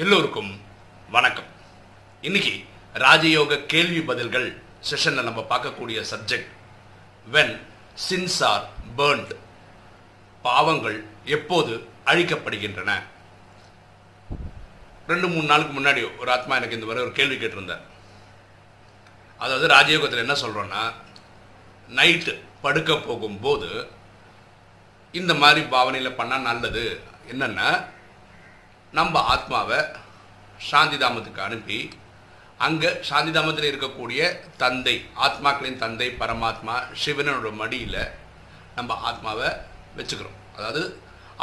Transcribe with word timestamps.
எல்லோருக்கும் 0.00 0.60
வணக்கம். 1.10 1.44
இன்னைக்கு 2.20 2.64
ராஜயோக 2.94 3.66
கேள்வி 3.66 4.00
பதில்கள் 4.00 4.62
செஷனில் 4.90 5.22
நம்ம 5.22 5.46
பார்க்கக்கூடிய 5.50 6.04
subject 6.10 6.50
when 7.32 7.58
sins 8.08 8.44
are 8.44 8.68
burned 8.96 9.32
பாவங்கள் 10.42 11.04
எப்போது 11.24 11.88
அழிக்கப்படுகின்றன? 12.04 13.02
ரெண்டு 15.06 15.28
மூணு 15.28 15.46
நாளுக்கு 15.46 15.80
முன்னாடி 15.80 16.18
ஒரு 16.18 16.30
ஆத்மா 16.30 16.56
எனக்கு 16.56 16.74
இந்த 16.74 16.86
மாதிரி 16.86 17.04
ஒரு 17.04 17.14
கேள்வி 17.14 17.46
கேட்டிருந்தார். 17.46 17.84
அதாவது 19.38 19.74
ராஜயோகத்தில் 19.74 20.24
என்ன 20.26 20.32
சொல்கிறோன்னா 20.32 20.92
நைட்டு 21.88 22.40
படுக்க 22.62 22.96
போகும்போது 22.96 23.90
இந்த 25.12 25.34
மாதிரி 25.34 25.66
பாவனையில் 25.66 26.18
பண்ணால் 26.18 26.48
நல்லது. 26.50 27.00
என்னென்னா 27.32 27.94
நம்ம 28.96 29.20
ஆத்மாவை 29.34 29.78
சாந்திதாமத்துக்கு 30.70 31.40
அனுப்பி 31.46 31.78
அங்கே 32.66 32.90
சாந்திதாமத்தில் 33.08 33.70
இருக்கக்கூடிய 33.70 34.20
தந்தை 34.62 34.94
ஆத்மாக்களின் 35.26 35.80
தந்தை 35.82 36.08
பரமாத்மா 36.20 36.74
சிவனோட 37.02 37.50
மடியில் 37.60 37.98
நம்ம 38.76 38.94
ஆத்மாவை 39.08 39.48
வச்சுக்கிறோம். 39.98 40.38
அதாவது 40.56 40.82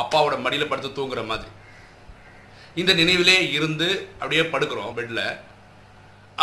அப்பாவோட 0.01 0.35
மடியில் 0.45 0.71
படுத்து 0.71 0.89
தூங்குற 0.97 1.21
மாதிரி. 1.31 1.51
இந்த 2.81 2.91
நினைவிலே 3.01 3.37
இருந்து 3.57 3.89
அப்படியே 4.19 4.43
படுக்கிறோம் 4.53 4.95
பெட்டில் 4.99 5.25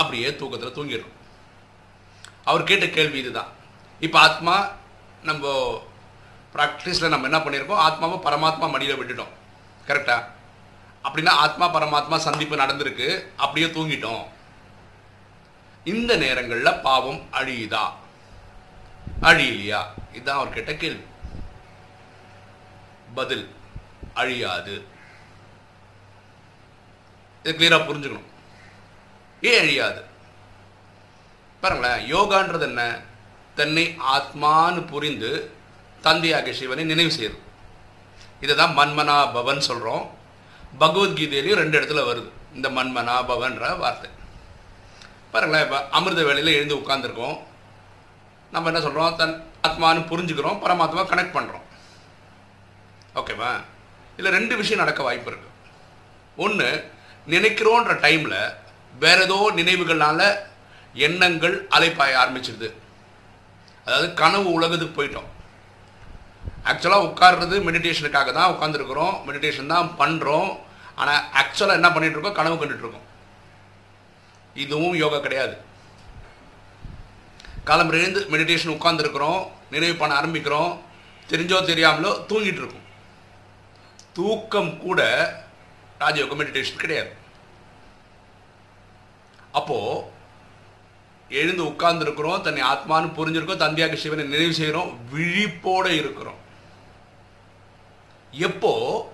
அப்படியே 0.01 0.29
தூக்கத்தில் 0.41 0.77
தூங்கிடுறோம். 0.79 1.17
அவர் 2.51 2.69
கேட்ட 2.71 2.87
கேள்வி 2.99 3.19
இதுதான். 3.23 3.51
இப்போ 4.07 4.19
ஆத்மா 4.27 4.57
நம்ம 5.31 5.47
ப்ராக்டிஸில் 6.55 7.13
நம்ம 7.15 7.29
என்ன 7.31 7.41
பண்ணியிருக்கோம்? 7.47 7.83
ஆத்மாவை 7.87 8.19
பரமாத்மா 8.27 8.69
மடியில் 8.75 9.01
விட்டுட்டோம். 9.01 9.35
கரெக்டாக 9.89 10.39
அப்படின்னா 11.05 11.29
ஆத்மா 11.29 11.75
பரமாத்மா 11.75 12.17
சந்திப்பு 12.17 12.57
நடந்திருக்கு. 12.57 13.27
அப்படியே 13.37 13.73
தூங்கிட்டோம். 13.73 14.27
இந்த 15.85 16.17
நேரங்களில் 16.17 16.81
பாவம் 16.81 17.29
அழியுதா? 17.33 17.93
அழியலையா? 19.23 19.85
இதுதான் 20.13 20.37
அவர் 20.37 20.53
கேட்ட 20.53 20.75
கேள்வி. 20.75 21.05
பதில் 23.15 23.55
அழியாது. 24.15 24.85
இதை 27.43 27.53
கிளியராக 27.53 27.81
புரிஞ்சுக்கணும். 27.81 28.29
ஏன் 29.41 29.61
அழியாது? 29.61 30.05
பாருங்களேன் 31.61 32.15
யோகான்றது 32.15 32.61
என்ன? 32.61 33.01
தன்னை 33.55 33.99
ஆத்மான்னு 34.17 34.87
புரிந்து 34.87 35.53
தந்தையாக 36.03 36.53
சிவனை 36.53 36.85
நினைவு 36.85 37.15
செய்யுது 37.17 37.39
இதை 38.41 38.57
தான் 38.57 38.77
மன்மனா 38.77 39.33
பவன் 39.33 39.61
சொல்கிறோம் 39.61 40.19
பகவத்கீதையிலையும் 40.83 41.61
ரெண்டு 41.63 41.79
இடத்துல 41.79 42.03
வருது. 42.11 42.31
இந்த 42.57 42.69
மண்மனா 42.77 43.15
பவன்ற 43.31 43.65
வார்த்தை. 43.83 44.09
பாருங்களேன் 45.33 45.65
இப்போ 45.67 45.79
அமிர்த 45.97 46.21
வேலையில் 46.29 46.57
எழுந்து 46.59 46.79
உட்காந்துருக்கோம் 46.81 47.37
நம்ம 48.55 48.69
என்ன 48.71 48.81
சொல்கிறோம் 48.85 49.17
தன் 49.21 49.35
ஆத்மான்னு 49.67 50.09
புரிஞ்சுக்கிறோம் 50.11 50.61
பரமாத்மா 50.63 51.03
கனெக்ட் 51.11 51.37
பண்ணுறோம் 51.37 51.67
ஓகேவா 53.21 53.51
இதில் 54.17 54.37
ரெண்டு 54.37 54.55
விஷயம் 54.61 54.83
நடக்க 54.83 55.03
வாய்ப்பு 55.07 55.31
இருக்குது 55.31 55.57
ஒன்று 56.45 56.69
நினைக்கிறோன்ற 57.35 57.93
டைமில் 58.05 58.39
வேற 59.03 59.19
ஏதோ 59.27 59.39
நினைவுகள்னால 59.59 60.21
எண்ணங்கள் 61.07 61.57
அலைப்பாய 61.77 62.13
ஆரம்பிச்சிருது. 62.23 62.69
அதாவது 63.85 64.09
கனவு 64.21 64.49
உலகத்துக்கு 64.53 64.97
போயிட்டோம். 64.99 65.29
ஆக்சுவலாக 66.69 67.07
உட்கார்றது 67.09 67.57
மெடிடேஷனுக்காக 67.67 68.33
தான் 68.39 68.53
உட்காந்துருக்குறோம் 68.55 69.15
மெடிடேஷன் 69.29 69.73
தான் 69.75 69.89
பண்ணுறோம் 70.01 70.51
ஆனால் 71.01 71.23
ஆக்சுவலாக 71.43 71.81
என்ன 71.81 71.89
பண்ணிட்டு 71.93 72.17
இருக்கோம் 72.17 72.39
கனவு 72.39 72.57
கண்டுட்ருக்கோம் 72.61 73.07
இதுவும் 74.63 74.97
யோகா 75.03 75.19
கிடையாது. 75.25 75.55
காலம் 77.69 77.93
எழுந்து 77.99 78.21
மெடிடேஷன் 78.33 78.75
உட்காந்துருக்குறோம் 78.77 79.41
நினைவு 79.75 79.97
பண்ண 79.97 80.13
ஆரம்பிக்கிறோம். 80.21 80.73
தெரிஞ்சோ 81.31 81.59
தெரியாமலோ 81.71 82.13
தூங்கிட்டு 82.31 82.61
இருக்கோம் 82.63 82.87
தூக்கம் 84.19 84.73
கூட 84.85 85.01
ராஜயோக 86.03 86.37
மெடிடேஷன் 86.41 86.83
கிடையாது. 86.83 87.13
அப்போது 89.59 90.19
எழுந்து 91.41 91.63
உட்கார்ந்துருக்கிறோம். 91.71 92.43
தன்னை 92.47 92.63
ஆத்மான்னு 92.73 93.17
புரிஞ்சிருக்கோம். 93.19 93.63
தந்தையாக 93.65 93.97
சிவனை 94.03 94.25
நினைவு 94.25 94.55
செய்கிறோம். 94.61 94.91
விழிப்போடு 95.13 95.91
இருக்கிறோம். 96.03 96.39
எப்போ 98.31 99.13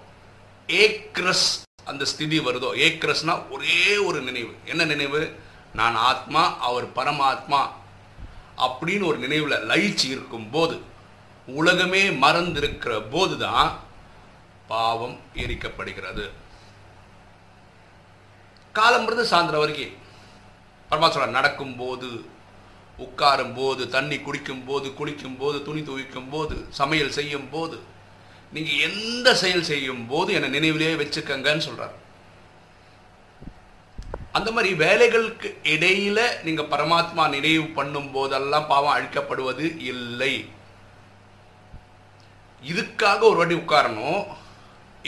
ஏக்ரஸ் 0.67 1.63
அந்த 1.85 2.05
ஸ்திதி 2.05 2.39
வருதோ 2.41 2.71
ஏக்ரஸ்னா 2.87 3.51
ஒரே 3.51 3.97
ஒரு 3.97 4.23
நினைவு. 4.23 4.55
என்ன 4.65 4.85
நினைவு? 4.85 5.35
நான் 5.75 5.95
ஆத்மா 5.95 6.59
அவர் 6.59 6.93
பரமாத்மா 6.93 7.69
அப்படின்னு 8.59 9.07
ஒரு 9.07 9.19
நினைவில் 9.19 9.67
லயிச்சு 9.69 10.05
இருக்கும் 10.05 10.51
போது 10.51 10.81
உலகமே 11.47 12.09
மறந்திருக்கிற 12.09 13.11
போது 13.11 13.39
தான் 13.39 13.79
பாவம் 14.67 15.19
எரிக்கப்படுகிறது. 15.35 16.31
காலம்ன்றது 18.75 19.23
சாயந்தரம் 19.31 19.65
வரைக்கும் 19.65 19.97
பரமாத்மா 20.91 21.29
நடக்கும்போது 21.29 22.25
உட்காரும் 22.99 23.55
போது 23.55 23.89
தண்ணி 23.89 24.19
குடிக்கும் 24.19 24.65
போது 24.65 24.95
குளிக்கும் 24.95 25.37
போது 25.37 25.63
துணி 25.63 25.81
துவைக்கும் 25.81 26.31
போது 26.31 26.67
சமையல் 26.71 27.11
செய்யும் 27.11 27.49
போது 27.51 27.95
நீங்க 28.57 28.73
எந்த 28.89 29.29
செயல் 29.43 29.69
செய்யும் 29.71 30.03
போது 30.11 30.31
என்னை 30.39 30.49
நினைவிலேயே 30.57 30.97
வச்சுக்கங்கன்னு 31.03 31.67
சொல்றாரு. 31.69 31.97
அந்த 34.39 34.49
மாதிரி 34.55 34.71
வேலைகளுக்கு 34.85 35.49
இடையில 35.75 36.21
நீங்க 36.47 36.63
பரமாத்மா 36.73 37.23
நினைவு 37.35 37.67
பண்ணும் 37.79 38.11
போதெல்லாம் 38.17 38.69
பாவம் 38.73 38.95
அழிக்கப்படுவது 38.97 39.67
இல்லை. 39.93 40.35
இதுக்காக 42.73 43.21
ஒரு 43.31 43.39
வாட்டி 43.41 43.57
உட்காரணும். 43.63 44.21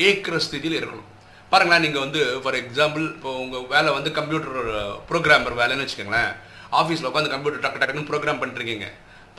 ஏக்கிற 0.07 0.37
ஸ்திதியில் 0.47 0.79
இருக்கணும். 0.79 1.09
பாருங்களேன் 1.53 1.85
நீங்கள் 1.87 2.05
வந்து 2.05 2.23
ஃபார் 2.43 2.59
எக்ஸாம்பிள் 2.63 3.05
இப்போ 3.17 3.31
உங்கள் 3.45 3.69
வேலை 3.75 3.93
வந்து 3.99 4.11
கம்ப்யூட்டர் 4.19 4.57
ப்ரோக்ராமர் 5.11 5.55
uh, 5.55 5.61
வேலைன்னு 5.61 5.85
வச்சுக்கோங்களேன். 5.85 6.33
ஆஃபீஸில் 6.81 7.11
உட்காந்து 7.11 7.35
கம்ப்யூட்டர் 7.35 7.65
டக்கு 7.65 7.81
டக்குன்னு 7.83 8.09
ப்ரோக்ராம் 8.11 8.43
பண்ணிருக்கீங்க 8.43 8.89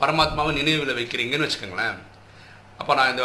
பரமாத்மாவை 0.02 0.52
நினைவில் 0.60 0.98
வைக்கிறீங்கன்னு 1.00 1.48
வச்சுக்கோங்களேன். 1.48 1.98
அப்போ 2.80 2.92
நான் 2.98 3.10
இந்த 3.12 3.24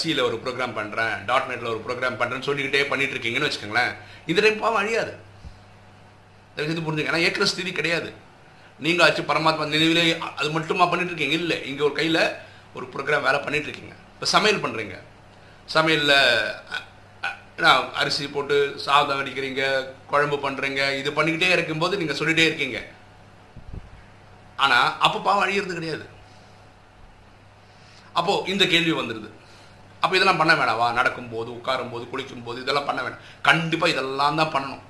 சியில் 0.00 0.26
ஒரு 0.28 0.36
ப்ரோக்ராம் 0.44 0.76
பண்ணுறேன் 0.78 1.14
டாட் 1.28 1.48
நெட்டில் 1.50 1.72
ஒரு 1.74 1.82
ப்ரோக்ராம் 1.86 2.18
பண்ணுறேன்னு 2.20 2.46
சொல்லிக்கிட்டே 2.48 2.80
பண்ணிட்டு 2.92 3.14
இருக்கீங்கன்னு 3.14 3.48
வச்சுக்கோங்களேன். 3.48 3.92
இந்த 4.30 4.40
டைம் 4.44 4.62
பாவம் 4.62 4.80
அழியாது 4.82 5.12
இது 6.72 6.80
புரிஞ்சுங்க. 6.86 7.10
ஏன்னா 7.10 7.24
ஏக்கிற 7.26 7.46
ஸ்திதி 7.52 7.72
கிடையாது. 7.80 8.10
நீங்கள் 8.84 9.04
ஆச்சு 9.04 9.22
பரமாத்மா 9.30 9.64
நினைவிலே 9.74 10.04
அது 10.40 10.48
மட்டுமா 10.56 10.84
பண்ணிட்டு 10.90 11.12
இருக்கீங்க 11.12 11.36
இல்லை. 11.42 11.58
இங்கே 11.70 11.82
ஒரு 11.88 11.94
கையில் 12.00 12.22
ஒரு 12.76 12.86
ப்ரோக்ராம் 12.94 13.26
வேலை 13.28 13.38
பண்ணிட்டு 13.46 13.68
இருக்கீங்க 13.68 13.94
இப்போ 14.14 14.26
சமையல் 14.34 14.62
பண்ணுறீங்க 14.64 14.96
சமையலில் 15.76 16.16
நான் 17.62 17.88
அரிசி 18.00 18.24
போட்டு 18.34 18.56
சாதம் 18.84 19.20
அடிக்கிறீங்க 19.22 19.62
குழம்பு 20.10 20.36
பண்ணுறீங்க 20.44 20.82
இது 21.00 21.10
பண்ணிக்கிட்டே 21.16 21.54
இருக்கும்போது 21.56 21.98
நீங்கள் 22.00 22.18
சொல்லிகிட்டே 22.20 22.48
இருக்கீங்க. 22.50 22.78
ஆனால் 24.64 24.88
அப்போ 25.06 25.18
பாவம் 25.26 25.44
அழியிறது 25.46 25.78
கிடையாது. 25.78 26.04
அப்போது 28.18 28.50
இந்த 28.52 28.64
கேள்வி 28.74 28.92
வந்துடுது 29.00 29.30
அப்போ 30.02 30.14
இதெல்லாம் 30.16 30.40
பண்ண 30.40 30.52
வேணாவா 30.58 30.86
நடக்கும்போது 30.98 31.50
உட்காரும் 31.58 31.92
போது 31.94 32.04
குளிக்கும் 32.10 32.44
போது 32.46 32.58
இதெல்லாம் 32.64 32.88
பண்ண 32.88 33.00
வேணாம். 33.04 33.24
கண்டிப்பாக 33.48 33.92
இதெல்லாம் 33.94 34.38
தான் 34.40 34.52
பண்ணணும். 34.54 34.84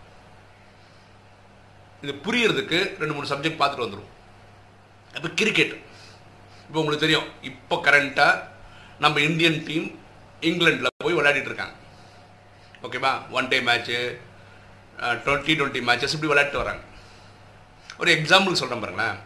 இது 2.03 2.13
புரியறதுக்கு 2.27 2.79
ரெண்டு 3.01 3.15
மூணு 3.15 3.31
சப்ஜெக்ட் 3.33 3.61
பார்த்துட்டு 3.61 3.87
வந்துடும் 3.87 4.11
இப்போ 5.17 5.29
கிரிக்கெட் 5.41 5.75
இப்போ 6.67 6.79
உங்களுக்கு 6.81 7.05
தெரியும் 7.05 7.29
இப்போ 7.51 7.77
கரண்ட்டாக 7.87 8.43
நம்ம 9.05 9.21
இந்தியன் 9.29 9.59
டீம் 9.69 9.89
இங்கிலாண்டில் 10.49 10.95
போய் 11.05 11.17
விளையாடிட்டு 11.19 11.51
இருக்காங்க. 11.51 11.75
ஓகேவா 12.87 13.13
one 13.37 13.51
day 13.53 13.59
match 13.69 13.99
twenty 15.25 15.57
twenty 15.59 15.81
matches 15.89 16.15
இப்படி 16.17 16.31
விளையாட்டு 16.33 16.63
வராங்க. 16.63 16.83
ஒரு 18.01 18.11
எக்ஸாம்பிள் 18.19 18.61
சொல்கிறேன் 18.61 18.85
பாருங்களேன். 18.85 19.19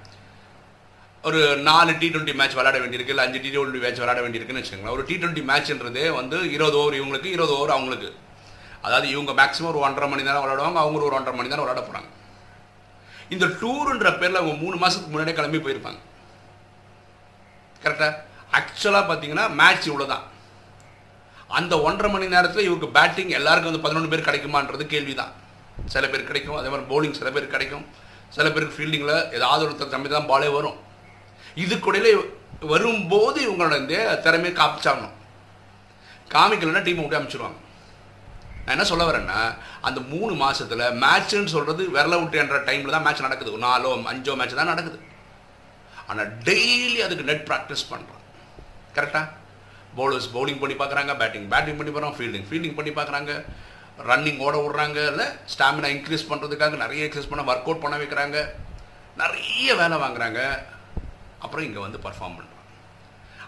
ஒரு 1.28 1.40
நாலு 1.66 1.92
டி 2.00 2.06
டுவெண்ட்டி 2.12 2.32
மேட்ச் 2.38 2.56
விளாட 2.58 2.76
வேண்டியிருக்கு 2.82 3.12
இல்லை 3.14 3.24
அஞ்சு 3.24 3.40
டி 3.42 3.50
டுவெண்ட்டி 3.54 3.80
மேட்ச் 3.82 4.00
விளாட 4.02 4.20
வேண்டியிருக்குன்னு 4.24 4.60
வச்சுக்கோங்களேன். 4.60 4.94
ஒரு 4.96 5.02
டி 5.08 5.14
டுவெண்ட்டி 5.22 5.42
மேட்ச்ன்றதே 5.50 6.06
வந்து 6.16 6.36
இருபது 6.54 6.76
ஓவர் 6.80 6.96
இவங்களுக்கு 6.98 7.28
இருபது 7.36 7.52
ஓவர் 7.58 7.74
அவங்களுக்கு. 7.76 8.08
அதாவது 8.86 9.06
இவங்க 9.14 9.32
மேக்ஸிமம் 9.40 9.70
ஒரு 9.72 9.80
ஒன்றரை 9.86 10.08
மணி 10.12 10.26
நேரம் 10.28 10.44
விளாடுவாங்க 10.44 10.80
அவங்க 10.84 11.06
ஒரு 11.08 11.16
ஒன்றரை 11.18 11.36
மணி 11.38 11.52
நேரம் 11.52 11.64
விளாட 11.64 11.82
போகிறாங்க 11.86 12.10
இந்த 13.34 13.46
டூருன்ற 13.60 14.08
பேரில் 14.20 14.40
அவங்க 14.40 14.56
மூணு 14.64 14.76
மாதத்துக்கு 14.82 15.12
முன்னாடியே 15.12 15.36
கிளம்பி 15.38 15.60
போயிருப்பாங்க. 15.66 16.00
கரெக்டாக 17.82 18.12
ஆக்சுவலாக 18.58 19.04
பார்த்தீங்கன்னா 19.10 19.46
மேட்ச் 19.60 19.88
இவ்வளோ 19.90 20.06
தான் 20.14 20.24
அந்த 21.58 21.74
ஒன்றரை 21.88 22.08
மணி 22.14 22.26
நேரத்தில் 22.36 22.66
இவருக்கு 22.68 22.94
பேட்டிங் 22.98 23.32
எல்லாருக்கும் 23.38 23.70
வந்து 23.72 23.84
பதினொன்று 23.86 24.12
பேர் 24.12 24.28
கிடைக்குமான்றது 24.28 24.84
கேள்வி 24.94 25.14
தான் 25.20 25.32
சில 25.94 26.06
பேர் 26.12 26.30
கிடைக்கும் 26.30 26.58
அதே 26.58 26.68
மாதிரி 26.72 26.88
பவுலிங் 26.92 27.18
சில 27.18 27.30
பேர் 27.34 27.52
கிடைக்கும். 27.54 27.84
சில 28.36 28.46
பேருக்கு 28.54 28.76
ஃபீல்டிங்கில் 28.76 29.16
ஏதாவது 29.36 29.62
ஒருத்தர் 29.66 29.94
தம்பி 29.94 30.10
தான் 30.10 30.28
பாலே 30.30 30.48
வரும். 30.58 30.78
இதுக்குடையில 31.64 32.08
வரும்போது 32.72 33.38
இவங்களோட 33.46 33.76
இந்த 33.82 33.96
திறமையை 34.26 34.52
காமிச்சாகணும். 34.60 35.16
காமிக்கலைன்னா 36.34 36.82
டீமை 36.86 37.02
விட்டு 37.02 37.18
அமைச்சிருவாங்க. 37.20 37.58
நான் 38.64 38.74
என்ன 38.74 38.84
சொல்ல 38.90 39.04
வரேன்னா 39.08 39.38
அந்த 39.88 40.00
மூணு 40.12 40.32
மாதத்தில் 40.42 40.84
மேட்ச்சுன்னு 41.04 41.52
சொல்கிறது 41.54 41.82
விரல 41.94 42.18
விட்டுன்ற 42.20 42.58
டைமில் 42.68 42.94
தான் 42.96 43.06
மேட்ச் 43.06 43.24
நடக்குது. 43.26 43.54
ஒரு 43.54 43.62
நாலோ 43.68 43.92
அஞ்சோ 44.12 44.34
மேட்ச் 44.40 44.60
தான் 44.60 44.72
நடக்குது. 44.72 44.98
ஆனால் 46.08 46.30
டெய்லி 46.48 47.00
அதுக்கு 47.06 47.28
நெட் 47.30 47.46
ப்ராக்டிஸ் 47.50 47.84
பண்ணுறோம் 47.92 48.22
கரெக்டாக 48.96 49.26
பவுலர்ஸ் 49.98 50.28
பவுலிங் 50.34 50.60
பண்ணி 50.62 50.74
பார்க்குறாங்க 50.80 51.12
பேட்டிங் 51.20 51.48
பேட்டிங் 51.52 51.78
பண்ணி 51.78 51.92
போகிறோம் 51.92 52.14
ஃபீல்டிங் 52.16 52.46
ஃபீல்டிங் 52.48 52.76
பண்ணி 52.78 52.92
பார்க்குறாங்க 52.98 53.32
ரன்னிங் 54.10 54.40
ஓட 54.46 54.54
விடுறாங்க 54.64 54.98
இல்லை 55.12 55.26
ஸ்டாமினா 55.54 55.88
இன்க்ரீஸ் 55.94 56.28
பண்ணுறதுக்காக 56.30 56.76
நிறைய 56.84 57.06
எக்ஸசைஸ் 57.06 57.30
பண்ண 57.32 57.42
ஒர்க் 57.50 57.68
அவுட் 57.68 57.82
பண்ண 57.84 57.96
வைக்கிறாங்க. 58.02 58.38
நிறைய 59.22 59.74
வேலை 59.80 59.96
வாங்குறாங்க. 60.04 60.40
அப்புறம் 61.44 61.66
இங்கே 61.68 61.80
வந்து 61.86 62.00
பர்ஃபார்ம் 62.06 62.36
பண்ணுறாங்க 62.38 62.60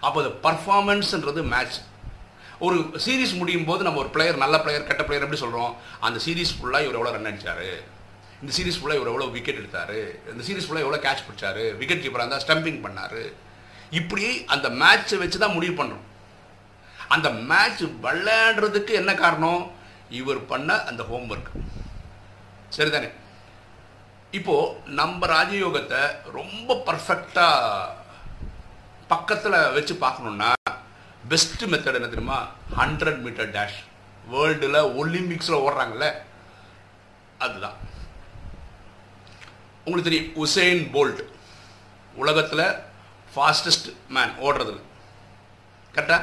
அப்போ 0.06 0.18
அது 0.22 0.30
பர்ஃபார்மன்ஸ்ன்றது 0.46 1.42
மேட்ச் 1.54 1.76
ஒரு 2.66 2.76
சீரீஸ் 3.04 3.32
முடியும் 3.40 3.66
போது 3.68 3.82
நம்ம 3.86 4.00
ஒரு 4.02 4.10
பிளேயர் 4.14 4.42
நல்ல 4.42 4.56
பிளேயர் 4.64 4.88
கெட்ட 4.88 5.02
பிளேயர் 5.06 5.24
எப்படி 5.26 5.40
சொல்கிறோம் 5.42 5.72
அந்த 6.06 6.18
சீரீஸ் 6.26 6.52
ஃபுல்லாக 6.56 6.84
இவர் 6.86 6.98
எவ்வளோ 6.98 7.12
ரன் 7.14 7.30
அடிச்சாரு? 7.30 7.68
இந்த 8.42 8.52
சீரீஸ் 8.56 8.78
ஃபுல்லாக 8.78 8.98
இவர் 8.98 9.10
எவ்வளோ 9.12 9.26
விக்கெட் 9.36 9.60
எடுத்தார்? 9.60 9.96
இந்த 10.32 10.42
சீரீஸ் 10.48 10.66
ஃபுல்லாக 10.66 10.84
எவ்வளோ 10.86 11.00
கேட்ச் 11.06 11.24
பிடிச்சார்? 11.26 11.62
விக்கெட் 11.80 12.02
கீப்பராக 12.04 12.24
இருந்தால் 12.24 12.44
ஸ்டம்பிங் 12.46 12.80
பண்ணார்? 12.84 13.22
இப்படி 14.00 14.26
அந்த 14.54 14.68
மேட்ச்சை 14.82 15.18
வச்சு 15.22 15.38
தான் 15.44 15.56
முடிவு 15.56 15.74
பண்ணுறோம் 15.80 16.04
அந்த 17.14 17.28
மேட்ச் 17.50 17.82
விளையாடுறதுக்கு 18.06 18.92
என்ன 19.00 19.14
காரணம்? 19.24 19.62
இவர் 20.20 20.40
பண்ண 20.52 20.70
அந்த 20.90 21.02
ஹோம்ஒர்க் 21.10 21.50
சரிதானே? 22.76 23.08
இப்போ 24.34 24.54
நம்ம 24.86 25.26
ராஜயோகத்தை 25.26 26.00
ரொம்ப 26.30 26.74
பர்ஃபெக்டா 26.86 27.46
பக்கத்தில் 29.08 29.72
வச்சு 29.72 29.94
பார்க்கணும்னா 29.94 30.50
பெஸ்ட் 31.28 31.64
மெத்தட் 31.64 31.94
என்ன 31.94 32.08
தெரியுமா? 32.08 32.38
ஹண்ட்ரட் 32.76 33.20
மீட்டர் 33.20 33.50
டேஷ் 33.50 33.78
வேர்ல்டில் 34.30 34.78
ஒலிம்பிக்ஸில் 34.96 35.62
ஓடுறாங்கல்ல? 35.64 36.06
அதுதான். 37.38 37.76
உங்களுக்கு 39.86 40.08
தெரியும் 40.10 40.34
உசேன் 40.34 40.92
போல்ட் 40.92 41.22
உலகத்தில் 42.14 42.66
ஃபாஸ்டஸ்ட் 43.32 43.88
மேன் 44.08 44.32
ஓடுறது 44.40 44.74
கரெக்டா 45.94 46.18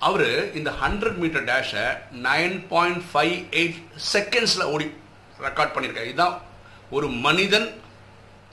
அவர் 0.00 0.28
இந்த 0.54 0.70
ஹண்ட்ரட் 0.80 1.16
மீட்டர் 1.16 1.44
டேஷை 1.44 1.84
நைன் 2.22 2.66
பாயிண்ட் 2.68 3.02
ஃபைவ் 3.12 3.36
எயிட் 3.52 3.78
செகண்ட்ஸில் 4.12 4.62
ஓடி 4.64 4.86
ரெக்கார்ட் 5.46 5.74
பண்ணியிருக்காரு 5.74 6.10
இதுதான் 6.12 6.36
ஒரு 6.96 7.06
மனிதன் 7.26 7.68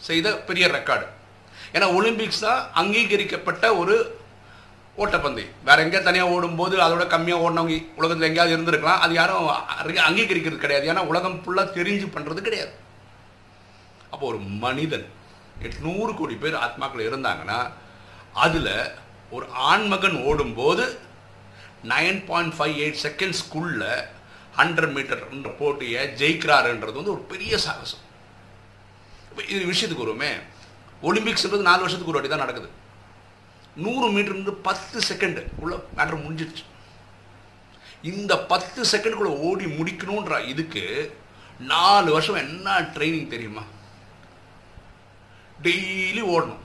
செய்த 0.08 0.28
பெரிய 0.50 0.66
ரெக்கார்டு 0.78 1.08
ஏன்னா 1.76 1.88
ஒலிம்பிக்ஸ் 1.98 2.46
தான் 2.48 2.62
அங்கீகரிக்கப்பட்ட 2.82 3.66
ஒரு 3.82 3.96
ஓட்டப்பந்தயம் 5.04 5.56
வேற 5.68 5.78
எங்கேயா 5.84 6.02
தனியாக 6.08 6.34
ஓடும்போது 6.36 6.76
அதோட 6.86 7.04
கம்மியாக 7.14 7.44
ஓடினவங்க 7.46 7.76
உலகத்தில் 8.00 8.28
எங்கேயாவது 8.30 8.56
இருந்திருக்கலாம். 8.56 9.04
அது 9.04 9.14
யாரும் 9.20 9.50
அங்கீகரிக்கிறது 10.08 10.64
கிடையாது. 10.64 10.90
ஏன்னா 10.92 11.04
உலகம் 11.12 11.38
ஃபுல்லாக 11.44 11.76
தெரிஞ்சு 11.78 12.08
பண்ணுறது 12.16 12.42
கிடையாது. 12.48 12.74
அப்போ 14.14 14.24
ஒரு 14.32 14.40
மனிதன் 14.66 15.06
எட்நூறு 15.68 16.12
கோடி 16.20 16.36
பேர் 16.44 16.62
ஆத்மாக்கள் 16.66 17.08
இருந்தாங்கன்னா 17.10 17.60
அதில் 18.46 18.74
ஒரு 19.36 19.46
ஆண்மகன் 19.72 20.18
ஓடும்போது 20.30 20.86
நைன் 21.94 22.22
பாயிண்ட் 22.30 22.56
ஃபைவ் 22.58 22.76
எயிட் 22.84 23.02
செகண்ட்ஸ்க்குள்ள 23.06 23.84
ஹண்ட்ரட் 24.58 24.94
மீட்டர்ன்ற 24.96 25.52
போட்டியை 25.60 26.02
ஜெயிக்கிறாருன்றது 26.22 27.00
வந்து 27.00 27.16
ஒரு 27.16 27.24
பெரிய 27.34 27.58
சாகசம். 27.58 28.04
இது 29.48 29.62
விஷயத்துக்கு 29.72 30.06
வருமே 30.06 30.32
ஒலிம்பிக்ஸ்ன்றது 31.02 31.68
நாலு 31.70 31.86
வருஷத்துக்கு 31.86 32.12
ஒரு 32.12 32.18
வாட்டி 32.18 32.30
தான் 32.30 32.44
நடக்குது. 32.46 32.70
நூறு 33.76 34.08
மீட்டர்ந்து 34.12 34.52
பத்து 34.68 35.00
செகண்டு 35.10 35.42
உள்ள 35.58 35.76
மேட்ரு 35.98 36.18
முடிஞ்சிடுச்சு 36.26 36.66
இந்த 38.02 38.34
பத்து 38.52 38.82
செகண்டுக்குள்ளே 38.92 39.36
ஓடி 39.48 39.66
முடிக்கணுன்ற 39.66 40.48
இதுக்கு 40.48 40.84
நாலு 41.60 42.12
வருஷம் 42.12 42.42
என்ன 42.44 42.80
ட்ரைனிங் 42.80 43.34
தெரியுமா? 43.34 43.64
டெய்லி 45.64 46.22
ஓடணும். 46.34 46.64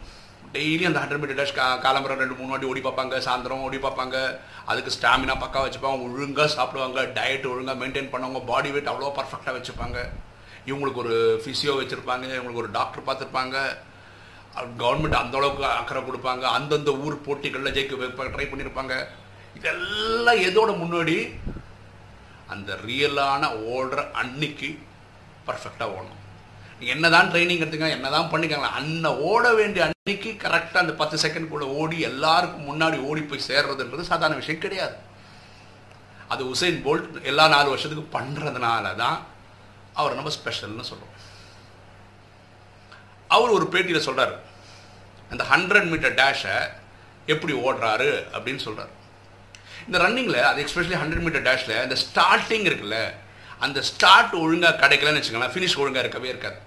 டெய்லி 0.54 0.84
அந்த 0.88 0.98
ஹண்ட்ரட் 1.02 1.20
மீட்டர் 1.20 1.38
டேஷ் 1.38 1.54
கா 1.56 1.64
காலம்பரம் 1.84 2.20
ரெண்டு 2.22 2.36
மூணு 2.38 2.52
வாட்டி 2.52 2.68
ஓடி 2.72 2.80
பார்ப்பாங்க 2.86 3.14
சாயந்தரம் 3.26 3.64
ஓடி 3.68 3.78
பார்ப்பாங்க. 3.84 4.16
அதுக்கு 4.70 4.90
ஸ்டாமினா 4.96 5.34
பக்கா 5.44 5.60
வச்சுப்பாங்க 5.64 6.04
ஒழுங்காக 6.06 6.48
சாப்பிடுவாங்க 6.56 7.00
டயட் 7.16 7.48
ஒழுங்காக 7.52 7.78
மெயின்டைன் 7.80 8.12
பண்ணுவாங்க 8.12 8.40
பாடி 8.50 8.70
வெயிட் 8.74 8.90
அவ்வளோ 8.92 9.10
பர்ஃபெக்டாக 9.18 9.56
வச்சுப்பாங்க. 9.56 9.98
இவங்களுக்கு 10.68 11.02
ஒரு 11.04 11.16
ஃபிசியோ 11.42 11.74
வச்சுருப்பாங்க 11.80 12.24
இவங்களுக்கு 12.36 12.62
ஒரு 12.64 12.72
டாக்டர் 12.78 13.06
பார்த்துருப்பாங்க. 13.08 13.56
கவர்மெண்ட் 14.82 15.20
அந்த 15.22 15.36
அளவுக்கு 15.38 15.66
அக்கறை 15.80 16.00
கொடுப்பாங்க 16.08 16.44
அந்தந்த 16.56 16.90
ஊர் 17.04 17.16
போட்டிகளில் 17.26 17.74
ஜெயிக்க 17.76 18.02
வைப்பாங்க 18.02 18.32
ட்ரை 18.34 18.46
பண்ணியிருப்பாங்க 18.50 18.94
இதெல்லாம் 19.58 20.42
எதோட 20.48 20.70
முன்னாடி? 20.82 21.16
அந்த 22.54 22.76
ரியலான 22.88 23.42
ஓடுற 23.76 24.00
அன்னைக்கு 24.22 24.68
பர்ஃபெக்டாக 25.48 25.94
ஓடணும். 25.96 26.20
என்னதான் 26.80 27.30
ட்ரைனிங் 27.32 27.62
எடுத்துங்க 27.62 27.88
என்னதான் 27.96 28.30
பண்ணிக்கங்க. 28.32 28.70
அன்னை 28.78 29.10
ஓட 29.10 29.52
வேண்டிய 29.54 29.84
அன்னைக்கு 29.84 30.30
கரெக்டாக 30.44 30.84
அந்த 30.84 30.92
பத்து 30.92 31.16
செகண்ட்குள்ளே 31.24 31.66
ஓடி 31.80 32.00
எல்லாருக்கும் 32.00 32.68
முன்னாடி 32.70 32.98
ஓடி 33.10 33.20
போய் 33.20 33.48
சேர்றதுன்றது 33.48 34.00
சாதாரண 34.00 34.36
விஷயம் 34.36 34.64
கிடையாது. 34.64 34.96
அது 36.28 36.42
உசைன் 36.54 36.82
போல்ட் 36.84 37.22
எல்லா 37.22 37.48
நாலு 37.48 37.68
வருஷத்துக்கு 37.68 38.18
பண்ணுறதுனால 38.18 38.94
தான் 38.96 39.18
அவர் 39.92 40.14
நம்ம 40.14 40.30
ஸ்பெஷல்னு 40.30 40.88
சொல்கிறோம் 40.90 41.14
அவர் 43.30 43.50
ஒரு 43.50 43.66
பேட்டியில் 43.72 44.06
சொல்கிறார் 44.08 44.34
அந்த 45.30 45.44
ஹண்ட்ரட் 45.44 45.90
மீட்டர் 45.92 46.14
டேஷை 46.14 46.56
எப்படி 47.26 47.52
ஓடுறாரு 47.52 48.10
அப்படின்னு 48.34 48.58
சொல்கிறார் 48.58 48.92
இந்த 49.86 49.98
ரன்னிங்கில் 49.98 50.40
அது 50.50 50.62
எக்ஸ்பெஷலி 50.64 50.98
ஹண்ட்ரட் 51.02 51.24
மீட்டர் 51.26 51.46
டேஷில் 51.50 51.82
இந்த 51.82 51.96
ஸ்டார்டிங் 52.04 52.66
இருக்குல்ல 52.70 52.98
அந்த 53.66 53.78
ஸ்டார்ட் 53.90 54.34
ஒழுங்காக 54.44 54.74
கிடைக்கலன்னு 54.82 55.20
வச்சுக்கோங்களேன் 55.20 55.54
ஃபினிஷ் 55.54 55.78
ஒழுங்காக 55.82 56.04
இருக்கவே 56.04 56.28
இருக்காது. 56.34 56.58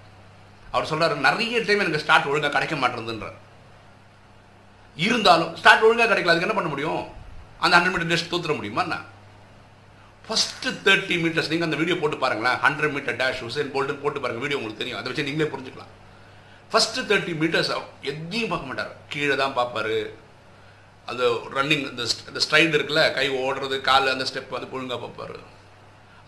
அவர் 0.72 0.88
சொல்கிறார் 0.92 1.14
நிறைய 1.26 1.60
டைம் 1.66 1.82
எனக்கு 1.84 2.04
ஸ்டார்ட் 2.06 2.30
ஒழுங்காக 2.32 2.52
கிடைக்க 2.56 2.74
மாட்டேங்குதுன்றார். 2.82 3.36
இருந்தாலும் 5.06 5.52
ஸ்டார்ட் 5.60 5.86
ஒழுங்காக 5.86 6.08
கிடைக்கல 6.10 6.32
அதுக்கு 6.32 6.48
என்ன 6.48 6.58
பண்ண 6.58 6.70
முடியும்? 6.74 7.02
அந்த 7.64 7.74
ஹண்ட்ரட் 7.76 7.94
மீட்டர் 7.94 8.12
டேஷ் 8.12 8.30
தூத்துற 8.32 8.54
முடியுமா 8.58 8.82
என்ன? 8.86 8.98
ஃபஸ்ட்டு 10.26 10.72
தேர்ட்டி 10.86 11.16
மீட்டர்ஸ் 11.24 11.50
நீங்கள் 11.50 11.68
அந்த 11.68 11.78
வீடியோ 11.80 11.96
போட்டு 12.00 12.16
பாருங்களேன். 12.24 12.58
Hundred 12.64 12.94
metre 12.94 13.18
dash 13.20 13.42
Usain 13.48 13.72
Bolt 13.74 14.00
போட்டு 14.02 14.22
பாருங்க 14.24 14.42
வீடியோ 14.44 14.58
உங்களுக்கு 14.60 14.82
தெரியும். 14.82 14.98
அதை 15.00 15.08
வச்சு 15.10 15.26
நீங்களே 15.28 15.50
புரிஞ்சுக்கலாம். 15.52 15.92
ஃபஸ்ட்டு 16.72 17.04
தேர்ட்டி 17.10 17.34
மீட்டர்ஸ் 17.42 17.70
எதையும் 18.10 18.50
பார்க்க 18.52 18.70
மாட்டார். 18.70 18.90
கீழே 19.12 19.36
தான் 19.42 19.56
பார்ப்பாரு. 19.58 19.98
அந்த 21.10 21.24
ரன்னிங் 21.56 21.84
இந்த 21.92 22.04
அந்த 22.30 22.40
ஸ்ட்ரைட் 22.46 22.76
இருக்குல்ல 22.78 23.04
கை 23.18 23.26
ஓடுறது 23.44 23.76
கால் 23.90 24.12
அந்த 24.14 24.26
ஸ்டெப் 24.30 24.54
வந்து 24.56 24.74
ஒழுங்காக 24.76 25.00
பார்ப்பாரு. 25.04 25.38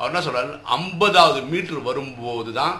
அவர் 0.00 0.10
என்ன 0.12 0.20
சொல்கிறார் 0.24 0.60
ஐம்பதாவது 0.76 1.42
மீட்டர் 1.42 1.82
வரும்போது 1.82 2.52
தான் 2.52 2.76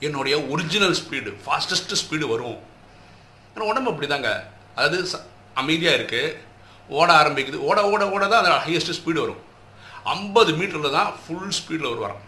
என்னுடைய 0.00 0.34
ஒரிஜினல் 0.44 0.96
ஸ்பீடு 1.00 1.30
ஃபாஸ்டஸ்ட் 1.44 1.98
ஸ்பீடு 2.00 2.26
வரும். 2.28 2.58
ஏன்னா 3.54 3.60
உடம்பு 3.60 3.90
அப்படிதாங்க. 3.92 4.28
அதாவது 4.74 5.08
ச- 5.12 5.22
இருக்குது 5.98 6.36
ஓட 6.88 7.12
ஆரம்பிக்குது. 7.22 7.58
ஓட 7.68 7.90
ஓட 7.90 8.10
ஓட 8.10 8.26
தான் 8.26 8.44
அந்த 8.44 8.56
ஹையஸ்ட் 8.64 8.96
ஸ்பீடு 8.98 9.20
வரும். 9.20 9.40
ஐம்பது 10.04 10.52
மீட்டரில் 10.52 10.90
தான் 10.90 11.12
ஃபுல் 11.22 11.52
ஸ்பீடில் 11.58 11.90
ஒரு 11.90 12.00
வரும் 12.00 12.24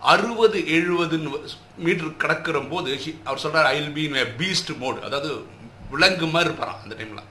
அறுபது 0.00 0.58
எழுபதுன்னு 0.76 1.30
மீட்டர் 1.76 2.16
கடக்கிற 2.16 2.68
போது 2.70 2.90
அவர் 3.24 3.38
சொல்கிறார் 3.38 3.66
I 3.66 3.76
will 3.80 3.92
be 3.92 4.02
in 4.02 4.30
beast 4.36 4.78
mode 4.78 5.02
அதாவது 5.02 5.30
விலங்கு 5.90 6.26
மாதிரி 6.26 6.50
இருப்பாராம் 6.50 6.82
அந்த 6.82 6.94
டைமில் 6.94 7.24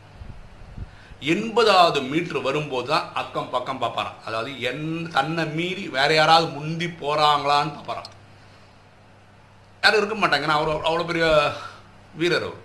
எண்பதாவது 1.22 2.00
மீட்டர் 2.02 2.46
வரும்போது 2.48 2.88
தான் 2.88 3.06
அக்கம் 3.22 3.50
பக்கம் 3.50 3.82
பார்ப்பாரான் 3.82 4.20
அதாவது 4.26 4.62
என் 4.70 5.10
தன்னை 5.16 5.46
மீறி 5.58 5.88
வேற 5.98 6.10
யாராவது 6.14 6.48
முந்தி 6.48 6.88
போறாங்களான்னு 7.02 7.76
பார்ப்பாரான் 7.78 8.12
யாரும் 9.84 10.00
இருக்க 10.02 10.16
மாட்டாங்க. 10.16 10.46
ஏன்னா 10.48 10.60
அவர் 10.60 10.86
அவ்வளோ 10.90 11.06
பெரிய 11.06 11.26
வீரர் 12.20 12.48
அவர். 12.48 12.62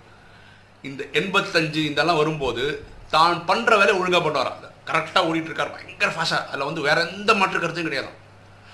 இந்த 0.83 1.01
எண்பத்தஞ்சு 1.19 1.81
இதெல்லாம் 1.89 2.19
வரும்போது 2.21 2.63
தான் 3.15 3.45
பண்ணுற 3.49 3.71
வேலையை 3.77 3.95
ஒழுங்கா 4.01 4.21
அதை 4.41 4.69
கரெக்டாக 4.89 5.27
ஓடிட்டு 5.29 5.49
இருக்கார் 5.49 5.73
பயங்கர 5.73 6.11
ஃபாஸ்டாக 6.15 6.47
அதில் 6.49 6.67
வந்து 6.69 6.81
வேற 6.87 6.97
எந்த 7.09 7.33
மாற்று 7.33 7.59
கருத்தும் 7.59 7.87
கிடையாது. 7.87 8.11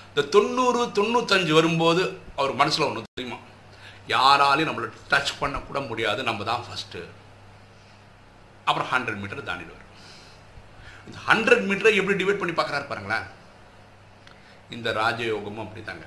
இந்த 0.09 0.21
தொண்ணூறு 0.35 0.81
தொண்ணூத்தஞ்சு 0.97 1.53
வரும்போது 1.53 2.03
அவர் 2.35 2.53
மனசுல 2.61 2.87
ஒன்று 2.87 3.03
தெரியுமா? 3.17 3.39
யாராலையும் 4.15 4.69
நம்மளை 4.69 4.89
டச் 5.11 5.33
பண்ண 5.39 5.57
கூட 5.59 5.79
முடியாது. 5.79 6.23
நம்ம 6.23 6.43
தான் 6.43 6.63
ஃபஸ்ட்டு 6.67 7.01
அப்புறம் 8.67 8.89
ஹண்ட்ரட் 8.93 9.19
மீட்டர் 9.21 9.47
தாண்டிடுவார் 9.49 9.85
இந்த 11.07 11.17
ஹண்ட்ரட் 11.29 11.65
மீட்டரை 11.69 11.91
எப்படி 11.99 12.15
டிவைட் 12.21 12.39
பண்ணி 12.41 12.53
பார்க்குறாரு 12.55 12.85
பாருங்களேன். 12.91 13.25
இந்த 14.75 14.87
ராஜயோகமும் 15.01 15.65
அப்படித்தாங்க. 15.65 16.05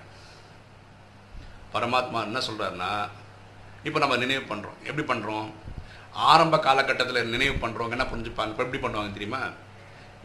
பரமாத்மா 1.75 2.21
என்ன 2.29 2.41
சொல்கிறாருன்னா 2.49 2.91
இப்போ 3.89 3.99
நம்ம 4.03 4.17
நினைவு 4.23 4.43
பண்ணுறோம் 4.51 4.79
எப்படி 4.89 5.05
பண்ணுறோம் 5.11 5.47
ஆரம்ப 6.31 6.57
காலகட்டத்தில் 6.67 7.31
நினைவு 7.35 7.55
பண்ணுறவங்க 7.63 7.97
என்ன 7.97 8.07
புரிஞ்சுப்பாங்க? 8.13 8.53
இப்போ 8.53 8.65
எப்படி 8.67 8.81
பண்ணுவாங்க 8.85 9.13
தெரியுமா? 9.17 9.41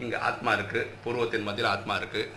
இங்கே 0.03 0.17
ஆத்மா 0.29 0.51
இருக்குது 0.57 0.89
பூர்வத்தின் 1.03 1.47
மத்தியில் 1.47 1.73
ஆத்மா 1.75 1.95
இருக்குது 2.01 2.31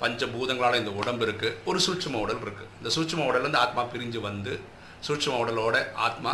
பஞ்சபூதங்களால் 0.00 0.80
இந்த 0.80 0.92
உடம்பு 1.00 1.24
இருக்குது 1.26 1.56
ஒரு 1.70 1.78
சூட்சும 1.86 2.20
உடல் 2.24 2.42
இருக்குது 2.44 2.70
இந்த 2.78 2.90
சூட்சும 2.96 3.26
உடல்லேருந்து 3.30 3.62
ஆத்மா 3.64 3.82
பிரிஞ்சு 3.92 4.20
வந்து 4.28 4.54
சூட்சும 5.06 5.38
உடலோட 5.42 5.76
ஆத்மா 6.06 6.32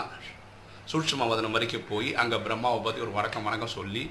சூட்சும 0.90 1.24
வதனம் 1.30 1.54
வரைக்கும் 1.54 1.88
போய் 1.88 2.10
அங்கே 2.20 2.36
பிரம்மாவை 2.44 2.78
பற்றி 2.84 3.00
ஒரு 3.06 3.12
வணக்கம் 3.16 3.46
வணக்கம் 3.46 3.72
சொல்லி 3.78 4.02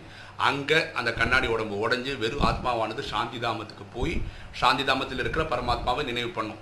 அங்கே 0.47 0.79
அந்த 0.99 1.09
கண்ணாடி 1.19 1.47
உடம்பு 1.53 1.75
உடஞ்சி 1.83 2.11
வெறும் 2.23 2.43
ஆத்மாவானது 2.49 3.03
சாந்தி 3.11 3.39
தாமத்துக்கு 3.45 3.85
போய் 3.95 4.13
சாந்தி 4.59 4.83
தாமத்தில் 4.89 5.21
இருக்கிற 5.23 5.43
பரமாத்மாவை 5.53 6.03
நினைவு 6.09 6.29
பண்ணும். 6.35 6.59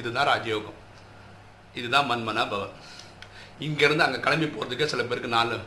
இதுதான் 0.00 0.28
ராஜயோகம். 0.30 0.76
இதுதான் 1.80 2.06
மன்மனா 2.10 2.44
பவ 2.52 2.68
இங்கேருந்து 3.66 4.06
அங்கே 4.06 4.20
கிளம்பி 4.26 4.48
போகிறதுக்கே 4.52 4.88
சில 4.92 5.04
பேருக்கு 5.08 5.32
நாலு 5.34 5.58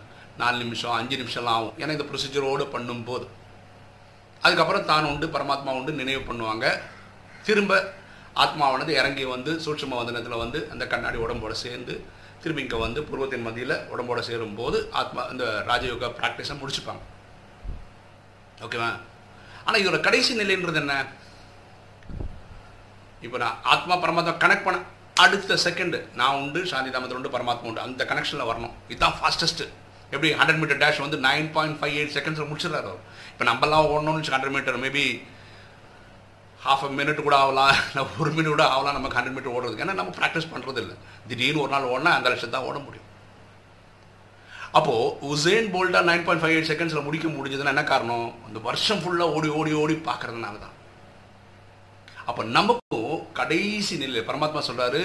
நாலு 0.43 0.57
நிமிஷம் 0.63 0.95
அஞ்சு 0.99 1.17
நிமிஷம்லாம் 1.23 1.57
ஆகும். 1.57 1.75
ஏன்னா 1.81 1.97
இந்த 1.97 2.07
ப்ரொசீஜரோடு 2.11 2.69
பண்ணும்போது. 2.77 3.27
அதுக்கப்புறம் 4.45 4.87
தான் 4.93 5.11
உண்டு 5.11 5.33
பரமாத்மா 5.35 5.73
உண்டு 5.81 5.99
நினைவு 6.01 6.23
பண்ணுவாங்க. 6.31 6.65
திரும்ப 7.49 7.83
ஆத்மாவானது 8.45 8.91
இறங்கி 9.01 9.27
வந்து 9.35 9.53
சூட்சம 9.67 9.95
வதனத்தில் 10.01 10.41
வந்து 10.45 10.61
அந்த 10.73 10.83
கண்ணாடி 10.95 11.17
உடம்போட 11.25 11.53
சேர்ந்து 11.65 11.95
திரும்பி 12.43 12.63
இங்கே 12.65 12.77
வந்து 12.83 12.99
பூர்வத்தின் 13.07 13.45
மத்தியில் 13.47 13.75
உடம்போட 13.93 14.19
சேரும்போது 14.29 14.77
ஆத்மா 15.01 15.23
இந்த 15.33 15.45
ராஜயோகா 15.69 16.09
ப்ராக்டிஸை 16.19 16.55
முடிச்சுப்பாங்க. 16.61 17.03
ஓகேவா 18.65 18.89
ஆனால் 19.65 19.81
இதோட 19.81 19.97
கடைசி 20.07 20.31
நிலைன்றது 20.41 20.79
என்ன? 20.83 20.93
இப்போ 23.25 23.37
நான் 23.43 23.59
ஆத்மா 23.73 23.95
பரமாத்மா 24.03 24.33
கனெக்ட் 24.43 24.65
பண்ண 24.67 24.79
அடுத்த 25.23 25.57
செகண்டு 25.65 25.97
நான் 26.19 26.39
உண்டு 26.43 26.59
சாந்தி 26.71 26.91
தாமத்தில் 26.93 27.19
உண்டு 27.19 27.35
பரமாத்மா 27.35 27.69
உண்டு. 27.71 27.85
அந்த 27.87 28.03
கனெக்ஷனில் 28.11 28.49
வரணும். 28.51 28.73
இதுதான் 28.91 29.17
ஃபாஸ்டஸ்ட்டு 29.17 29.67
எப்படி 30.13 30.29
ஹண்ட்ரட் 30.39 30.59
மீட்டர் 30.61 30.81
டேஷ் 30.83 31.03
வந்து 31.05 31.17
நைன் 31.27 31.49
பாயிண்ட் 31.55 31.77
ஃபைவ் 31.81 31.97
எயிட் 31.99 32.15
செகண்ட்ஸில் 32.15 32.49
முடிச்சிடறாரு 32.51 32.93
இப்போ 33.31 33.45
நம்மலாம் 33.49 33.89
ஓடணும்னு 33.91 34.33
hundred 34.35 34.55
metre 34.55 34.79
maybe 34.85 35.05
half 36.65 36.83
a 36.87 36.89
minute 36.97 37.23
கூட 37.27 37.35
ஆகலாம் 37.43 37.71
இல்லை 37.85 38.03
ஒரு 38.21 38.31
மினிட் 38.37 38.53
கூட 38.55 38.65
ஆகலாம் 38.73 38.97
நமக்கு 38.97 39.17
ஹண்ட்ரட் 39.17 39.35
மீட்டர் 39.37 39.55
ஓடுறதுக்கு. 39.55 39.85
ஏன்னா 39.85 39.99
நம்ம 39.99 40.11
ப்ராக்டிஸ் 40.19 40.51
பண்ணுறது 40.51 40.81
இல்லை 40.83 40.95
திடீர்னு 41.29 41.63
ஒரு 41.63 41.71
நாள் 41.75 41.91
ஓடினா 41.93 42.11
அந்த 42.17 42.29
லட்சம் 42.33 42.55
தான் 42.55 42.67
ஓட 42.69 42.77
முடியும். 42.87 43.07
அப்போது 44.77 45.07
உசேன் 45.29 45.71
போல்ட்டாக 45.73 46.07
நைன் 46.09 46.25
பாயிண்ட் 46.27 46.43
ஃபைவ் 46.43 46.53
எயிட் 46.57 46.69
செகண்ட்ஸில் 46.71 47.07
முடிக்க 47.07 47.27
முடிஞ்சதுன்னா 47.37 47.73
என்ன 47.75 47.85
காரணம்? 47.93 48.27
அந்த 48.47 48.59
வருஷம் 48.67 49.01
ஃபுல்லாக 49.03 49.35
ஓடி 49.37 49.49
ஓடி 49.59 49.71
ஓடி 49.81 49.95
பார்க்கறதுனால 50.09 50.59
தான். 50.65 50.75
அப்போ 52.29 52.41
நமக்கும் 52.57 53.11
கடைசி 53.39 53.93
நிலை 54.03 54.23
பரமாத்மா 54.29 54.61
சொல்கிறாரு 54.69 55.01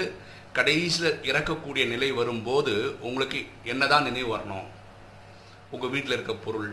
கடைசியில் 0.57 1.17
இறக்கக்கூடிய 1.29 1.83
நிலை 1.93 2.09
வரும்போது 2.19 2.73
உங்களுக்கு 3.07 3.39
என்னதான் 3.71 4.07
நினைவு 4.09 4.29
வரணும்? 4.35 4.67
உங்கள் 5.75 5.91
வீட்டில் 5.95 6.15
இருக்க 6.15 6.33
பொருள் 6.45 6.69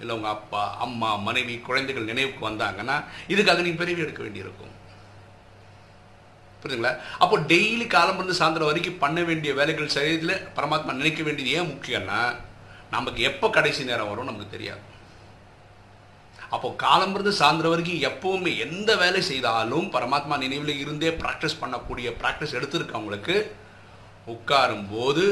இல்லை 0.00 0.12
உங்கள் 0.16 0.34
அப்பா 0.36 0.62
அம்மா 0.84 1.10
மனைவி 1.26 1.54
குழந்தைகள் 1.68 2.10
நினைவுக்கு 2.10 2.42
வந்தாங்கன்னா 2.48 2.96
இதுக்காக 3.32 3.62
நீங்கள் 3.66 3.82
பிறவி 3.82 4.04
எடுக்க 4.06 4.22
வேண்டியிருக்கும். 4.26 4.74
புரியுதுங்களா? 6.62 6.92
அப்போ 7.22 7.36
டெய்லி 7.52 7.86
காலம் 7.94 8.18
இருந்து 8.18 8.38
சாயந்தரம் 8.40 8.70
வரைக்கும் 8.70 9.00
பண்ண 9.04 9.20
வேண்டிய 9.28 9.50
வேலைகள் 9.60 9.94
செய்யறதுல 9.96 10.34
பரமாத்மா 10.58 10.92
நினைக்க 11.00 11.22
வேண்டியது 11.26 11.56
ஏன் 11.58 11.70
முக்கியம்னா 11.72 12.20
நமக்கு 12.94 13.20
எப்போ 13.30 13.46
கடைசி 13.56 13.84
நேரம் 13.90 14.10
வரும் 14.10 14.30
நமக்கு 14.30 14.54
தெரியாது. 14.56 14.82
அப்போ 16.54 16.68
காலம் 16.84 17.14
இருந்து 17.14 17.32
சாயந்தரம் 17.38 17.72
வரைக்கும் 17.74 18.02
எப்பவுமே 18.08 18.50
எந்த 18.66 18.90
வேலை 19.02 19.20
செய்தாலும் 19.30 19.86
பரமாத்மா 19.94 20.34
நினைவில் 20.44 20.80
இருந்தே 20.82 21.10
ப்ராக்டிஸ் 21.22 21.60
பண்ணக்கூடிய 21.62 22.08
ப்ராக்டிஸ் 22.20 22.56
எடுத்திருக்கவங்களுக்கு 22.58 23.36
உட்காரும் 24.34 24.86
போது 24.92 25.24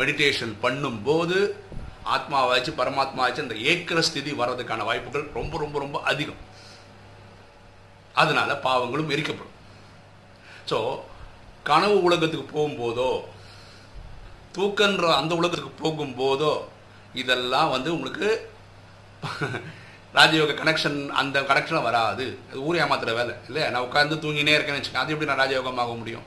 மெடிடேஷன் 0.00 0.54
பண்ணும்போது 0.64 1.38
ஆத்மாவாச்சு 2.14 2.70
பரமாத்மாவாச்சு 2.80 3.44
அந்த 3.44 3.56
ஏக்கிற 3.70 4.00
ஸ்திதி 4.08 4.32
வர்றதுக்கான 4.40 4.84
வாய்ப்புகள் 4.88 5.24
ரொம்ப 5.38 5.54
ரொம்ப 5.64 5.76
ரொம்ப 5.84 5.98
அதிகம். 6.12 6.42
அதனால 8.22 8.50
பாவங்களும் 8.66 9.12
எரிக்கப்படும். 9.14 9.56
ஸோ 10.70 10.78
கனவு 11.70 11.96
உலகத்துக்கு 12.08 12.46
போகும்போதோ 12.56 13.10
தூக்கன்ற 14.56 15.06
அந்த 15.20 15.32
உலகத்துக்கு 15.40 15.72
போகும்போதோ 15.82 16.52
இதெல்லாம் 17.20 17.72
வந்து 17.74 17.90
உங்களுக்கு 17.96 18.28
ராஜயோக 20.16 20.52
கனெக்ஷன் 20.60 20.98
அந்த 21.20 21.38
கனெக்ஷன் 21.50 21.86
வராது. 21.86 22.26
அது 22.48 22.62
ஊரே 22.68 22.78
ஏமாத்துற 22.84 23.12
வேலை 23.18 23.34
இல்லை 23.48 23.64
நான் 23.72 23.86
உட்காந்து 23.88 24.22
தூங்கினே 24.24 24.54
இருக்கேன்னு 24.56 24.80
வச்சுக்கேன் 24.80 25.04
அது 25.04 25.12
எப்படி 25.14 25.30
நான் 25.30 25.42
ராஜயோகம் 25.42 25.82
ஆக 25.82 25.94
முடியும்? 26.00 26.26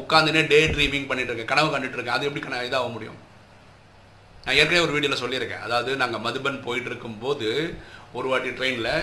உட்காந்துனே 0.00 0.42
டே 0.52 0.60
ட்ரீமிங் 0.74 1.08
பண்ணிட்டு 1.10 1.30
இருக்கேன் 1.30 1.52
கனவு 1.52 1.68
கண்டுட்டு 1.74 1.98
இருக்கேன் 1.98 2.16
அது 2.16 2.26
எப்படி 2.28 2.42
கன 2.44 2.62
இதாக 2.68 2.90
முடியும்? 2.96 3.18
நான் 4.44 4.56
ஏற்கனவே 4.60 4.84
ஒரு 4.84 4.94
வீடியோவில் 4.94 5.22
சொல்லியிருக்கேன். 5.24 5.64
அதாவது 5.66 5.90
நாங்கள் 6.02 6.22
மதுபன் 6.26 6.64
போயிட்டு 6.66 6.90
இருக்கும்போது 6.90 7.48
ஒரு 8.18 8.26
வாட்டி 8.30 8.50
ட்ரெயினில் 8.58 8.94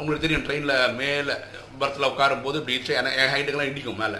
உங்களுக்கு 0.00 0.24
தெரியும் 0.24 0.46
ட்ரெயினில் 0.46 0.94
மேலே 1.00 1.34
பர்த்தில் 1.80 2.08
உட்காரும்போது 2.10 2.56
இப்படி 2.60 2.96
என் 3.00 3.32
ஹைட்டுக்கெல்லாம் 3.34 3.70
இடிக்கும் 3.72 4.00
மேலே. 4.02 4.18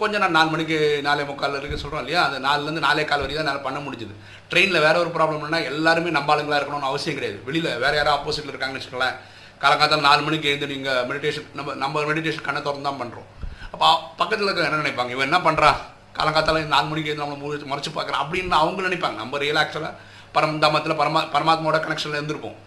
கொஞ்சம் 0.00 0.22
நான் 0.22 0.36
நாலு 0.36 0.50
மணிக்கு 0.52 0.76
நாலே 1.06 1.24
முக்கால் 1.30 1.58
இருக்கு 1.58 1.80
சொல்கிறோம் 1.82 2.02
இல்லையா? 2.02 2.20
அந்த 2.28 2.38
நாலுலேருந்து 2.46 2.84
நாலே 2.86 3.02
கால் 3.10 3.22
வரைக்கும் 3.22 3.40
தான் 3.40 3.46
என்னால் 3.46 3.66
பண்ண 3.66 3.78
முடிஞ்சுது. 3.86 4.14
ட்ரெயினில் 4.50 4.84
வேறு 4.86 5.02
ஒரு 5.02 5.10
ப்ராப்ளம்னா 5.16 5.60
எல்லாருமே 5.72 6.14
நம்ம 6.16 6.32
ஆளுங்களாக 6.34 6.60
இருக்கணும்னு 6.60 6.90
அவசியம் 6.90 7.18
கிடையாது. 7.18 7.38
வெளியில் 7.48 7.78
வேறு 7.84 7.98
யாரும் 7.98 8.14
ஆப்போசிட்டில் 8.16 8.52
இருக்காங்கன்னு 8.52 8.80
வச்சுக்கோங்களேன். 8.80 9.18
காலங்காலத்தில் 9.62 10.06
நாலு 10.08 10.22
மணிக்கு 10.26 10.50
எழுந்து 10.50 10.72
நீங்கள் 10.74 11.04
மெடிடேஷன் 11.10 11.50
நம்ம 11.58 11.74
நம்ம 11.82 12.04
மெடிடேஷன் 12.10 12.46
கண்ணை 12.46 12.60
திறந்து 12.62 12.88
தான் 12.88 13.00
பண்ணுறோம் 13.02 13.28
அப்போ 13.74 13.88
பக்கத்தில் 14.20 14.46
இருக்க 14.46 14.70
என்ன 14.70 14.80
நினைப்பாங்க? 14.82 15.12
இவன் 15.16 15.28
என்ன 15.30 15.40
பண்ணுறான் 15.48 15.78
காலங்காத்தால 16.16 16.64
நாலு 16.74 16.86
மணிக்கு 16.86 17.10
எழுந்து 17.10 17.26
நம்மளை 17.26 17.40
முறிச்சு 17.44 17.70
மறைச்சு 17.72 17.90
பார்க்குறேன் 17.96 18.22
அப்படின்னு 18.22 18.60
அவங்க 18.62 18.88
நினைப்பாங்க. 18.88 19.20
நம்ம 19.22 19.38
ரியல் 19.44 19.60
ஆக்சுவலாக 19.62 19.94
பரமதாமத்தில் 20.34 20.98
பரமா 21.00 21.20
பரமாத்மாவோட 21.34 21.78
கனெக்ஷனில் 21.84 22.20
இருந்திருப்போம். 22.20 22.58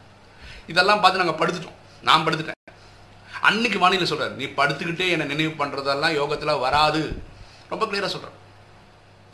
இதெல்லாம் 0.71 1.01
பார்த்து 1.01 1.21
நாங்கள் 1.21 1.39
படுத்துட்டோம். 1.41 1.77
நான் 2.01 2.25
படுத்துட்டேன். 2.25 2.59
அன்னைக்கு 3.47 3.79
வானிலை 3.79 4.05
சொல்கிறார் 4.05 4.35
நீ 4.41 4.45
படுத்துக்கிட்டே 4.59 5.07
என்னை 5.13 5.25
நினைவு 5.31 5.53
பண்ணுறதெல்லாம் 5.59 6.17
யோகத்தில் 6.21 6.61
வராது. 6.65 7.01
ரொம்ப 7.71 7.83
கிளியராக 7.85 8.11
சொல்கிறேன் 8.15 8.37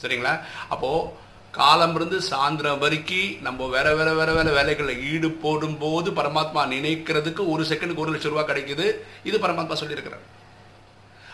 சரிங்களா? 0.01 0.33
அப்போது 0.73 1.09
காலம் 1.51 1.95
இருந்து 1.95 2.17
சாயந்தரம் 2.29 2.81
வரைக்கும் 2.83 3.39
நம்ம 3.47 3.67
வேற 3.67 3.87
வேற 3.95 4.09
வேற 4.13 4.31
வேற 4.33 4.49
வேலைகளில் 4.51 5.01
ஈடு 5.11 5.29
போடும்போது 5.43 6.11
பரமாத்மா 6.11 6.61
நினைக்கிறதுக்கு 6.75 7.41
ஒரு 7.53 7.63
செகண்டுக்கு 7.63 8.03
ஒரு 8.03 8.11
லட்சம் 8.11 8.31
ரூபா 8.33 8.53
கிடைக்குது. 8.53 8.85
இது 9.23 9.37
பரமாத்மா 9.37 9.75
சொல்லியிருக்கிறார். 9.81 10.25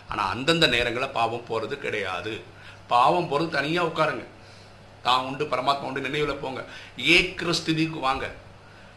ஆனால் 0.08 0.32
அந்தந்த 0.34 0.68
நேரங்களில் 0.68 1.16
பாவம் 1.20 1.48
போகிறது 1.48 1.78
கிடையாது. 1.80 2.34
பாவம் 2.88 3.28
போகிறது 3.28 3.58
தனியாக 3.58 3.88
உட்காருங்க. 3.88 4.26
தான் 5.04 5.26
உண்டு 5.26 5.46
பரமாத்மா 5.46 5.88
உண்டு 5.90 6.02
நினைவில் 6.02 6.42
போங்க. 6.44 6.66
ஏக்கிற 6.98 7.54
ஸ்திதிக்கு 7.60 8.00
வாங்க. 8.00 8.32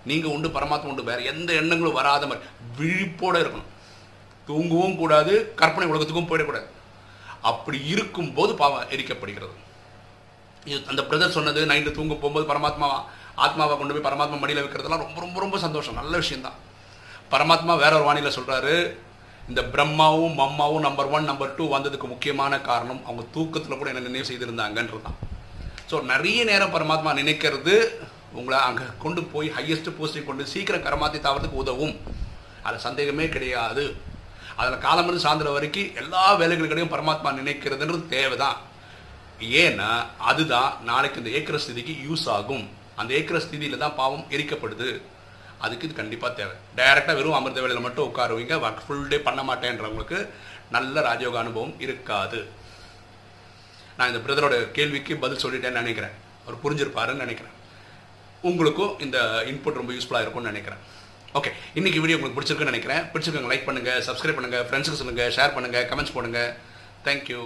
நீங்கள் 0.05 0.31
உண்டு 0.31 0.49
பரமாத்மா 0.49 0.91
உண்டு 0.93 1.05
வேறு 1.05 1.25
எந்த 1.25 1.53
எண்ணங்களும் 1.53 1.99
வராத 2.01 2.27
மாதிரி 2.27 2.47
விழிப்போடு 2.79 3.41
இருக்கணும். 3.43 3.69
தூங்கவும் 4.47 4.97
கூடாது 4.97 5.55
கற்பனை 5.55 5.91
உலகத்துக்கும் 5.91 6.31
போயிடக்கூடாது. 6.31 6.69
அப்படி 7.41 7.79
இருக்கும்போது 7.87 8.55
பாவம் 8.55 8.89
எரிக்கப்படுகிறது. 8.89 9.57
இது 10.65 10.83
அந்த 10.87 11.03
பிரதர் 11.03 11.37
சொன்னது 11.37 11.67
நைட்டு 11.67 11.91
தூங்க 11.91 12.15
போகும்போது 12.15 12.47
பரமாத்மா 12.53 12.89
ஆத்மாவை 13.35 13.79
கொண்டு 13.79 13.95
போய் 13.95 14.13
பரமாத்மா 14.13 14.39
மடியில் 14.41 14.65
வைக்கிறதெல்லாம் 14.65 15.05
ரொம்ப 15.05 15.21
ரொம்ப 15.21 15.41
ரொம்ப 15.41 15.59
சந்தோஷம். 15.59 15.95
நல்ல 15.95 16.17
விஷயம்தான். 16.17 16.59
பரமாத்மா 17.31 17.77
வேற 17.79 17.93
ஒரு 17.95 18.05
வானிலை 18.05 18.33
சொல்கிறாரு 18.37 18.75
இந்த 19.51 19.63
பிரம்மாவும் 19.75 20.35
மம்மாவும் 20.41 20.85
நம்பர் 20.87 21.09
ஒன் 21.17 21.29
நம்பர் 21.31 21.55
டூ 21.57 21.65
வந்ததுக்கு 21.73 22.07
முக்கியமான 22.13 22.61
காரணம் 22.69 23.01
அவங்க 23.07 23.23
தூக்கத்தில் 23.37 23.79
கூட 23.79 23.89
என்ன 23.93 24.03
நினைவு 24.07 24.29
செய்திருந்தாங்கன்றது 24.29 25.05
தான் 25.07 25.19
ஸோ 25.91 25.99
நிறைய 26.11 26.41
நேரம் 26.51 26.75
பரமாத்மா 26.75 27.13
நினைக்கிறது 27.21 27.75
உங்களை 28.39 28.59
அங்கே 28.67 28.87
கொண்டு 29.05 29.21
போய் 29.33 29.49
ஹையஸ்ட் 29.57 29.91
போஸ்டிங் 29.99 30.29
கொண்டு 30.29 30.45
சீக்கிரம் 30.53 30.85
கரமாத்தி 30.87 31.19
தாவறதுக்கு 31.25 31.63
உதவும். 31.63 31.95
அதில் 32.67 32.85
சந்தேகமே 32.87 33.27
கிடையாது. 33.35 33.85
அதில் 34.59 34.83
காலமிருந்து 34.87 35.25
சாயந்தரம் 35.25 35.57
வரைக்கும் 35.59 35.95
எல்லா 36.01 36.25
வேலைகளுக்கடையும் 36.41 36.95
பரமாத்மா 36.95 37.31
நினைக்கிறதுன்றது 37.41 38.07
தேவைதான். 38.17 38.59
ஏன்னா 39.63 39.91
அதுதான் 40.31 40.71
நாளைக்கு 40.91 41.21
இந்த 41.23 41.31
ஏக்கர 41.39 41.59
ஸ்திதிக்கு 41.65 41.95
யூஸ் 42.07 42.27
ஆகும். 42.37 42.65
அந்த 43.01 43.11
ஏக்கர 43.19 43.39
ஸ்திதியில் 43.45 43.83
தான் 43.85 43.99
பாவம் 44.01 44.27
எரிக்கப்படுது. 44.37 44.91
அதுக்கு 45.65 45.87
இது 45.87 45.95
கண்டிப்பாக 46.01 46.33
தேவை. 46.39 46.55
டைரெக்டாக 46.79 47.17
வெறும் 47.19 47.37
அமிர்த 47.39 47.61
வேலையில் 47.65 47.87
மட்டும் 47.87 48.09
உட்காருவீங்க. 48.09 48.55
ஒர்க் 48.67 48.85
ஃபுல் 48.87 49.09
டே 49.13 49.19
பண்ண 49.29 49.41
மாட்டேன்றவங்களுக்கு 49.51 50.19
நல்ல 50.77 51.01
ராஜயோக 51.09 51.39
அனுபவம் 51.45 51.75
இருக்காது. 51.87 52.41
நான் 53.99 54.11
இந்த 54.13 54.21
பிரதரோட 54.27 54.57
கேள்விக்கு 54.77 55.17
பதில் 55.25 55.43
சொல்லிட்டேன்னு 55.45 55.83
நினைக்கிறேன். 55.83 56.15
அவர் 56.45 56.63
புரிஞ்சிருப்பாருன்னு 56.65 57.25
நினைக்கிறேன். 57.27 57.57
உங்களுக்கும் 58.49 58.93
இந்த 59.07 59.19
இன்புட் 59.51 59.81
ரொம்ப 59.81 59.93
யூஸ்ஃபுல்லாக 59.97 60.25
இருக்கும்னு 60.25 60.53
நினைக்கிறேன். 60.53 60.83
ஓகே 61.39 61.51
இன்னைக்கு 61.79 62.01
வீடியோ 62.03 62.19
உங்களுக்கு 62.19 62.39
பிடிச்சிருக்குன்னு 62.39 62.73
நினைக்கிறேன். 62.73 63.03
பிடிச்சிருக்கவங்க 63.13 63.53
லைக் 63.53 63.67
பண்ணுங்கள் 63.67 64.01
சப்ஸ்கிரைப் 64.07 64.39
பண்ணுங்கள் 64.39 64.65
ஃப்ரெண்ட்ஸுக்கு 64.69 65.01
சொல்லுங்கள் 65.03 65.35
ஷேர் 65.39 65.55
பண்ணுங்கள் 65.57 65.87
கமெண்ட்ஸ் 65.91 66.17
பண்ணுங்கள் 66.17 66.51
தேங்க்யூ 67.09 67.43